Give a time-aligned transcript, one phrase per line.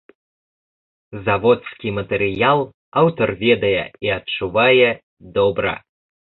[1.27, 2.59] Заводскі матэрыял
[3.03, 4.91] аўтар ведае і адчувае
[5.41, 5.79] добра.